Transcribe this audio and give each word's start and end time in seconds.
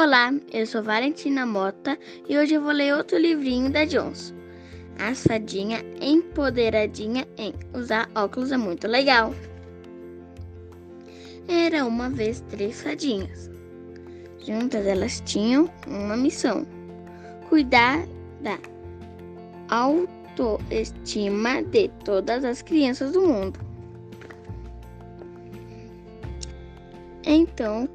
Olá, 0.00 0.32
eu 0.52 0.64
sou 0.64 0.80
Valentina 0.80 1.44
Mota 1.44 1.98
e 2.28 2.38
hoje 2.38 2.54
eu 2.54 2.62
vou 2.62 2.70
ler 2.70 2.94
outro 2.94 3.18
livrinho 3.18 3.68
da 3.68 3.84
Johnson. 3.84 4.32
A 4.96 5.12
fadinha 5.12 5.84
empoderadinha 6.00 7.26
em 7.36 7.52
usar 7.74 8.08
óculos 8.14 8.52
é 8.52 8.56
muito 8.56 8.86
legal. 8.86 9.34
Era 11.48 11.84
uma 11.84 12.08
vez 12.08 12.40
três 12.48 12.80
fadinhas. 12.80 13.50
Juntas 14.46 14.86
elas 14.86 15.20
tinham 15.26 15.68
uma 15.88 16.16
missão: 16.16 16.64
cuidar 17.48 18.06
da 18.40 18.56
autoestima 19.68 21.60
de 21.60 21.88
todas 22.04 22.44
as 22.44 22.62
crianças 22.62 23.14
do 23.14 23.22
mundo. 23.22 23.58
Então 27.24 27.88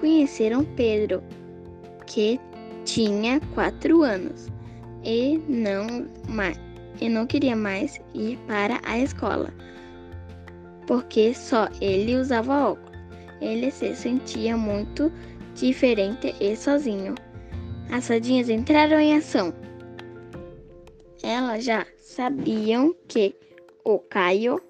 conheceram 0.00 0.64
Pedro 0.64 1.22
que 2.06 2.40
tinha 2.84 3.40
quatro 3.54 4.02
anos 4.02 4.48
e 5.04 5.38
não, 5.48 6.06
mais, 6.28 6.58
e 7.00 7.08
não 7.08 7.26
queria 7.26 7.56
mais 7.56 8.00
ir 8.14 8.38
para 8.46 8.80
a 8.84 8.98
escola, 8.98 9.52
porque 10.86 11.34
só 11.34 11.68
ele 11.80 12.16
usava 12.16 12.70
óculos. 12.70 12.92
Ele 13.40 13.72
se 13.72 13.94
sentia 13.96 14.56
muito 14.56 15.12
diferente 15.54 16.34
e 16.40 16.54
sozinho. 16.56 17.14
As 17.90 18.06
fadinhas 18.06 18.48
entraram 18.48 19.00
em 19.00 19.16
ação. 19.16 19.52
Elas 21.22 21.64
já 21.64 21.84
sabiam 21.98 22.94
que 23.08 23.34
o 23.84 23.98
Caio, 23.98 24.60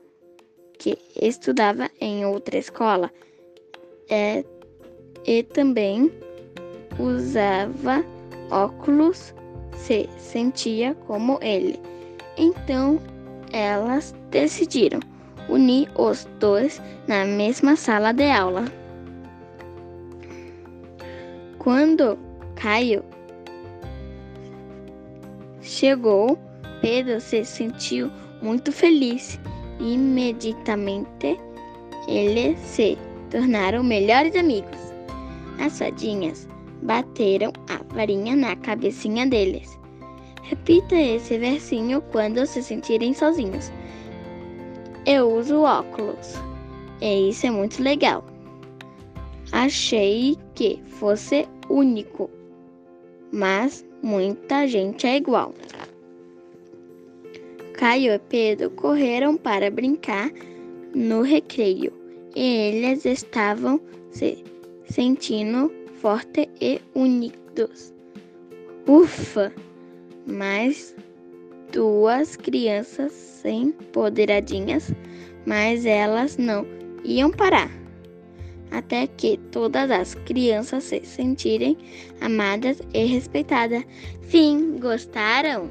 que 0.79 0.99
estudava 1.21 1.91
em 2.01 2.25
outra 2.25 2.59
escola, 2.59 3.11
é, 4.09 4.45
e 5.27 5.43
também 5.43 6.11
usava 6.99 8.05
óculos, 8.51 9.35
se 9.75 10.09
sentia 10.19 10.95
como 11.07 11.39
ele. 11.43 11.81
Então 12.37 13.01
elas 13.53 14.15
decidiram 14.31 15.01
unir 15.49 15.89
os 15.97 16.27
dois 16.39 16.81
na 17.07 17.25
mesma 17.25 17.77
sala 17.77 18.13
de 18.13 18.31
aula. 18.31 18.65
Quando 21.59 22.19
Caio 22.57 23.05
chegou, 25.61 26.39
Pedro 26.81 27.21
se 27.21 27.45
sentiu 27.45 28.11
muito 28.41 28.73
feliz. 28.73 29.39
Imediatamente 29.81 31.39
eles 32.09 32.59
se 32.59 32.99
tornaram 33.31 33.83
melhores 33.83 34.35
amigos. 34.37 34.79
As 35.61 35.79
fadinhas 35.79 36.49
bateram 36.83 37.53
a 37.69 37.83
varinha 37.95 38.37
na 38.37 38.57
cabecinha 38.57 39.27
deles. 39.27 39.79
Repita 40.43 40.95
esse 40.95 41.39
versinho 41.39 42.03
quando 42.13 42.45
se 42.47 42.63
sentirem 42.63 43.15
sozinhos. 43.15 43.73
Eu 45.07 45.31
uso 45.31 45.63
óculos. 45.63 46.35
E 47.01 47.31
isso 47.31 47.47
é 47.47 47.51
muito 47.51 47.83
legal. 47.83 48.25
Achei 49.51 50.37
que 50.55 50.81
fosse 50.87 51.49
único, 51.69 52.31
mas 53.33 53.85
muita 54.03 54.67
gente 54.67 55.07
é 55.07 55.17
igual. 55.17 55.53
Caio 57.75 58.13
e 58.13 58.19
Pedro 58.19 58.71
correram 58.71 59.37
para 59.37 59.71
brincar 59.71 60.31
no 60.95 61.23
recreio 61.23 61.93
e 62.37 62.41
eles 62.41 63.05
estavam 63.05 63.81
se 64.11 64.45
sentindo 64.85 65.73
forte 66.03 66.51
e 66.61 66.81
unidos. 66.97 67.95
Ufa! 68.89 69.53
Mais 70.27 70.97
duas 71.73 72.35
crianças 72.35 73.45
empoderadinhas, 73.45 74.93
mas 75.47 75.87
elas 75.87 76.37
não 76.37 76.67
iam 77.05 77.31
parar. 77.31 77.71
Até 78.73 79.07
que 79.07 79.37
todas 79.53 79.93
as 79.93 80.17
crianças 80.17 80.85
se 80.85 81.05
sentirem 81.05 81.79
amadas 82.21 82.83
e 82.93 83.05
respeitadas. 83.05 83.85
Fim, 84.23 84.79
gostaram? 84.79 85.71